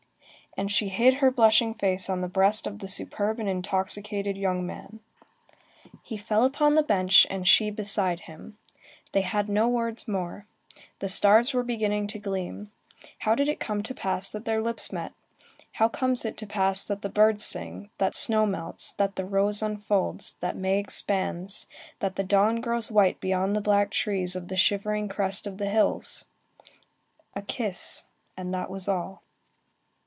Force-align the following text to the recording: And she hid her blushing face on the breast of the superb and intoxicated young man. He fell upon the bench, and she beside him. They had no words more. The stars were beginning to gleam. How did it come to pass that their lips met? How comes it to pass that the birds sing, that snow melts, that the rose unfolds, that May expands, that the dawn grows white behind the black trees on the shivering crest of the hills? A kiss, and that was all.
And 0.57 0.69
she 0.69 0.89
hid 0.89 1.13
her 1.15 1.31
blushing 1.31 1.73
face 1.73 2.09
on 2.09 2.19
the 2.19 2.27
breast 2.27 2.67
of 2.67 2.79
the 2.79 2.87
superb 2.89 3.39
and 3.39 3.47
intoxicated 3.47 4.37
young 4.37 4.65
man. 4.65 4.99
He 6.03 6.17
fell 6.17 6.43
upon 6.43 6.75
the 6.75 6.83
bench, 6.83 7.25
and 7.29 7.47
she 7.47 7.69
beside 7.69 8.19
him. 8.21 8.57
They 9.13 9.21
had 9.21 9.47
no 9.47 9.69
words 9.69 10.09
more. 10.09 10.45
The 10.99 11.07
stars 11.07 11.53
were 11.53 11.63
beginning 11.63 12.07
to 12.07 12.19
gleam. 12.19 12.67
How 13.19 13.33
did 13.33 13.47
it 13.47 13.61
come 13.61 13.81
to 13.81 13.93
pass 13.93 14.29
that 14.33 14.43
their 14.43 14.61
lips 14.61 14.91
met? 14.91 15.13
How 15.71 15.87
comes 15.87 16.25
it 16.25 16.35
to 16.39 16.45
pass 16.45 16.85
that 16.85 17.01
the 17.01 17.07
birds 17.07 17.45
sing, 17.45 17.89
that 17.97 18.13
snow 18.13 18.45
melts, 18.45 18.91
that 18.95 19.15
the 19.15 19.23
rose 19.25 19.63
unfolds, 19.63 20.33
that 20.41 20.57
May 20.57 20.79
expands, 20.79 21.65
that 21.99 22.17
the 22.17 22.25
dawn 22.25 22.59
grows 22.59 22.91
white 22.91 23.21
behind 23.21 23.55
the 23.55 23.61
black 23.61 23.89
trees 23.89 24.35
on 24.35 24.47
the 24.47 24.57
shivering 24.57 25.07
crest 25.07 25.47
of 25.47 25.57
the 25.59 25.69
hills? 25.69 26.25
A 27.35 27.41
kiss, 27.41 28.03
and 28.35 28.53
that 28.53 28.69
was 28.69 28.89
all. 28.89 29.23